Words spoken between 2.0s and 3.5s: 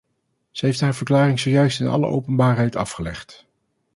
openbaarheid afgelegd.